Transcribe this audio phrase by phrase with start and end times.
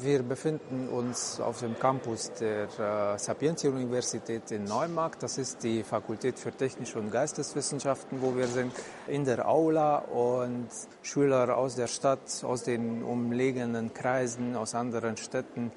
[0.00, 5.24] Wir befinden uns auf dem Campus der äh, Sapientia-Universität in Neumarkt.
[5.24, 8.72] Das ist die Fakultät für Technische und Geisteswissenschaften, wo wir sind,
[9.08, 10.68] in der Aula und
[11.02, 15.72] Schüler aus der Stadt, aus den umliegenden Kreisen, aus anderen Städten,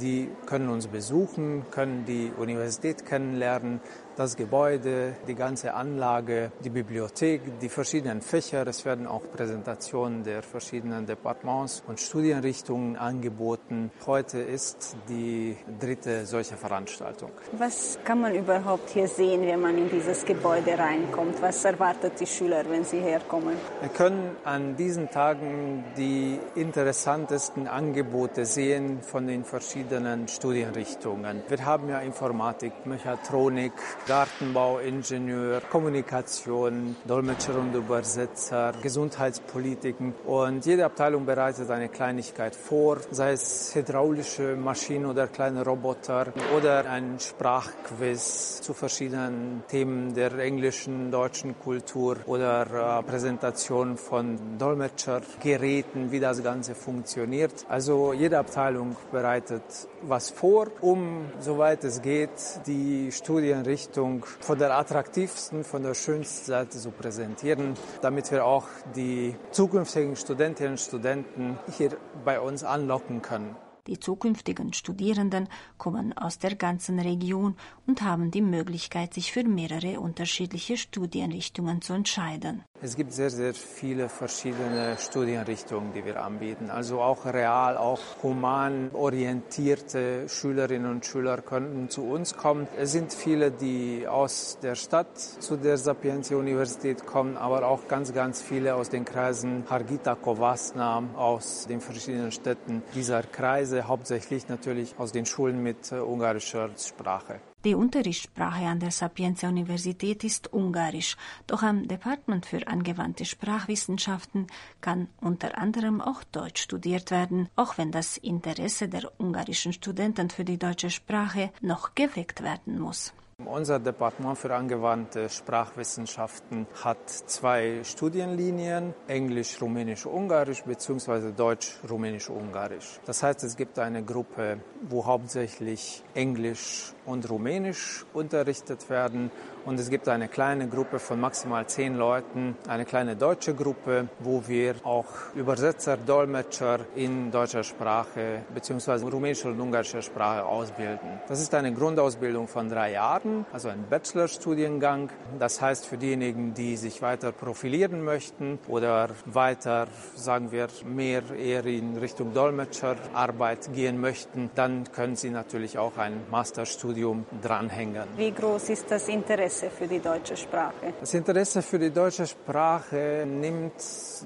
[0.00, 3.80] die können uns besuchen, können die Universität kennenlernen,
[4.16, 8.66] das Gebäude, die ganze Anlage, die Bibliothek, die verschiedenen Fächer.
[8.66, 13.90] Es werden auch Präsentationen der verschiedenen Departements und Studienrichtungen angeboten.
[14.06, 17.30] Heute ist die dritte solche Veranstaltung.
[17.52, 21.40] Was kann man überhaupt hier sehen, wenn man in dieses Gebäude reinkommt?
[21.40, 23.56] Was erwartet die Schüler, wenn sie herkommen?
[23.80, 29.81] Wir können an diesen Tagen die interessantesten Angebote sehen von den verschiedenen
[30.28, 31.42] Studienrichtungen.
[31.48, 33.72] Wir haben ja Informatik, Mechatronik,
[34.06, 40.14] Gartenbauingenieur, Kommunikation, Dolmetscher und Übersetzer, Gesundheitspolitiken.
[40.26, 46.88] Und jede Abteilung bereitet eine Kleinigkeit vor, sei es hydraulische Maschinen oder kleine Roboter oder
[46.88, 56.20] ein Sprachquiz zu verschiedenen Themen der englischen, deutschen Kultur oder äh, Präsentation von Dolmetschergeräten, wie
[56.20, 57.66] das Ganze funktioniert.
[57.68, 59.62] Also jede Abteilung bereitet
[60.02, 62.30] was vor, um, soweit es geht,
[62.66, 68.66] die Studienrichtung Richtung von der attraktivsten, von der schönsten Seite zu präsentieren, damit wir auch
[68.94, 71.90] die zukünftigen Studentinnen und Studenten hier
[72.24, 73.56] bei uns anlocken können.
[73.88, 79.98] Die zukünftigen Studierenden kommen aus der ganzen Region und haben die Möglichkeit, sich für mehrere
[79.98, 82.62] unterschiedliche Studienrichtungen zu entscheiden.
[82.80, 86.70] Es gibt sehr, sehr viele verschiedene Studienrichtungen, die wir anbieten.
[86.70, 92.68] Also auch real, auch human orientierte Schülerinnen und Schüler können zu uns kommen.
[92.76, 98.12] Es sind viele, die aus der Stadt zu der Sapientia Universität kommen, aber auch ganz,
[98.12, 104.98] ganz viele aus den Kreisen Hargita, Kovasna, aus den verschiedenen Städten dieser Kreise, hauptsächlich natürlich
[104.98, 107.40] aus den Schulen mit äh, ungarischer Sprache.
[107.64, 111.16] Die Unterrichtssprache an der Sapienza Universität ist Ungarisch,
[111.46, 114.48] doch am Department für angewandte Sprachwissenschaften
[114.80, 120.44] kann unter anderem auch Deutsch studiert werden, auch wenn das Interesse der ungarischen Studenten für
[120.44, 123.14] die deutsche Sprache noch geweckt werden muss.
[123.46, 131.32] Unser Departement für angewandte Sprachwissenschaften hat zwei Studienlinien, Englisch, Rumänisch, Ungarisch bzw.
[131.32, 133.00] Deutsch, Rumänisch, Ungarisch.
[133.04, 139.30] Das heißt, es gibt eine Gruppe, wo hauptsächlich Englisch und Rumänisch unterrichtet werden
[139.64, 144.42] und es gibt eine kleine Gruppe von maximal zehn Leuten, eine kleine deutsche Gruppe, wo
[144.46, 149.08] wir auch Übersetzer, Dolmetscher in deutscher Sprache bzw.
[149.08, 151.20] rumänischer und ungarischer Sprache ausbilden.
[151.28, 155.10] Das ist eine Grundausbildung von drei Jahren, also ein Bachelorstudiengang.
[155.38, 161.64] Das heißt für diejenigen, die sich weiter profilieren möchten oder weiter, sagen wir, mehr eher
[161.66, 166.91] in Richtung Dolmetscherarbeit gehen möchten, dann können sie natürlich auch ein Masterstudium
[167.40, 168.04] dranhängen.
[168.16, 169.08] Wie groß ist das?
[169.08, 170.94] Interesse für die deutsche Sprache?
[171.00, 173.72] Das Interesse für die deutsche Sprache nimmt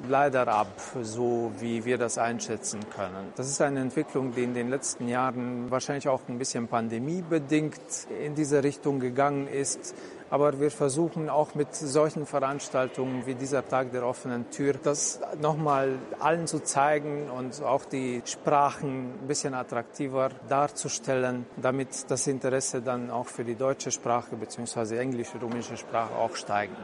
[0.08, 3.32] leider ab, so wie wir das einschätzen können.
[3.36, 8.34] Das ist eine Entwicklung, die in den letzten Jahren wahrscheinlich auch ein bisschen pandemiebedingt in
[8.34, 9.94] diese Richtung gegangen ist.
[10.28, 15.98] Aber wir versuchen auch mit solchen Veranstaltungen wie dieser Tag der offenen Tür, das nochmal
[16.18, 23.10] allen zu zeigen und auch die Sprachen ein bisschen attraktiver darzustellen, damit das Interesse dann
[23.10, 24.98] auch für die deutsche Sprache bzw.
[24.98, 26.76] englische, rumänische Sprache auch steigen.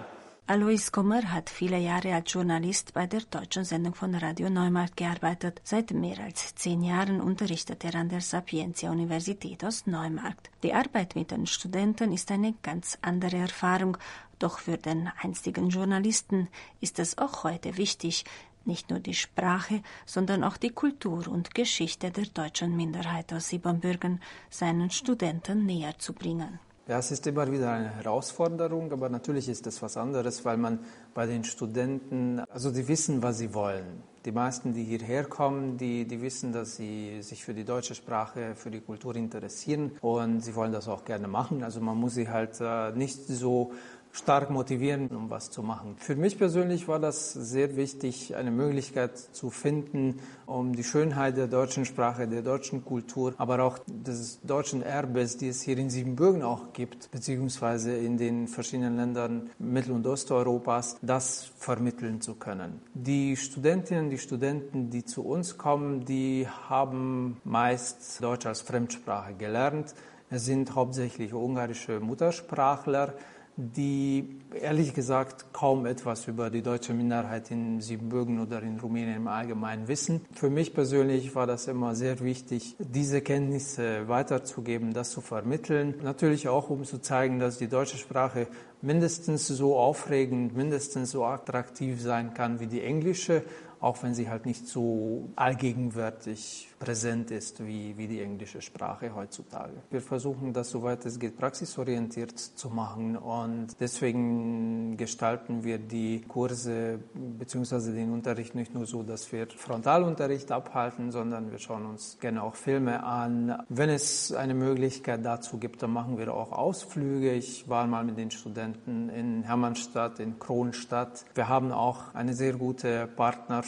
[0.44, 5.60] Alois Kommer hat viele Jahre als Journalist bei der deutschen Sendung von Radio Neumarkt gearbeitet.
[5.62, 10.50] Seit mehr als zehn Jahren unterrichtet er an der Sapientia Universität aus Neumarkt.
[10.64, 13.96] Die Arbeit mit den Studenten ist eine ganz andere Erfahrung,
[14.40, 16.48] doch für den einstigen Journalisten
[16.80, 18.24] ist es auch heute wichtig,
[18.64, 24.20] nicht nur die Sprache, sondern auch die Kultur und Geschichte der deutschen Minderheit aus Siebenbürgen
[24.50, 26.58] seinen Studenten näher zu bringen.
[26.88, 30.80] Ja, es ist immer wieder eine Herausforderung, aber natürlich ist es was anderes, weil man
[31.14, 34.02] bei den Studenten, also die wissen, was sie wollen.
[34.24, 38.56] Die meisten, die hierher kommen, die, die wissen, dass sie sich für die deutsche Sprache,
[38.56, 41.62] für die Kultur interessieren und sie wollen das auch gerne machen.
[41.62, 43.72] Also man muss sie halt äh, nicht so
[44.12, 45.96] stark motivieren, um was zu machen.
[45.96, 51.46] Für mich persönlich war das sehr wichtig, eine Möglichkeit zu finden, um die Schönheit der
[51.46, 56.42] deutschen Sprache, der deutschen Kultur, aber auch des deutschen Erbes, die es hier in Siebenbürgen
[56.42, 62.82] auch gibt, beziehungsweise in den verschiedenen Ländern Mittel- und Osteuropas, das vermitteln zu können.
[62.92, 69.94] Die Studentinnen, die Studenten, die zu uns kommen, die haben meist Deutsch als Fremdsprache gelernt.
[70.28, 73.14] Es sind hauptsächlich ungarische Muttersprachler,
[73.56, 79.28] die ehrlich gesagt kaum etwas über die deutsche Minderheit in Siebenbürgen oder in Rumänien im
[79.28, 80.22] Allgemeinen wissen.
[80.32, 85.94] Für mich persönlich war das immer sehr wichtig, diese Kenntnisse weiterzugeben, das zu vermitteln.
[86.02, 88.46] Natürlich auch, um zu zeigen, dass die deutsche Sprache
[88.80, 93.42] mindestens so aufregend, mindestens so attraktiv sein kann wie die englische,
[93.82, 99.72] auch wenn sie halt nicht so allgegenwärtig präsent ist wie, wie die englische Sprache heutzutage.
[99.90, 107.00] Wir versuchen das, soweit es geht, praxisorientiert zu machen und deswegen gestalten wir die Kurse
[107.14, 107.92] bzw.
[107.92, 112.54] den Unterricht nicht nur so, dass wir Frontalunterricht abhalten, sondern wir schauen uns gerne auch
[112.54, 113.62] Filme an.
[113.68, 117.32] Wenn es eine Möglichkeit dazu gibt, dann machen wir auch Ausflüge.
[117.32, 121.24] Ich war mal mit den Studenten in Hermannstadt, in Kronstadt.
[121.34, 123.08] Wir haben auch eine sehr gute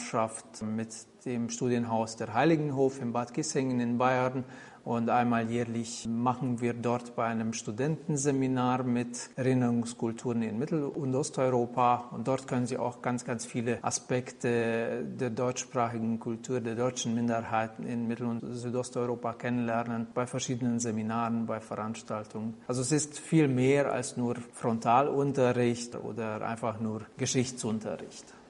[0.05, 0.89] Partnerschaft mit
[1.25, 4.43] dem Studienhaus der Heiligenhof in Bad Kissingen in Bayern.
[4.83, 12.11] Und einmal jährlich machen wir dort bei einem Studentenseminar mit Erinnerungskulturen in Mittel- und Osteuropa.
[12.11, 17.87] Und dort können Sie auch ganz, ganz viele Aspekte der deutschsprachigen Kultur, der deutschen Minderheiten
[17.87, 22.53] in Mittel- und Südosteuropa kennenlernen, bei verschiedenen Seminaren, bei Veranstaltungen.
[22.67, 28.35] Also es ist viel mehr als nur Frontalunterricht oder einfach nur Geschichtsunterricht.